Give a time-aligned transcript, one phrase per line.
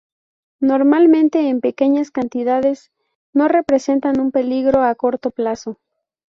[0.61, 2.89] Normalmente en pequeñas cantidades,
[3.33, 5.77] no representan un peligro a corto plazo.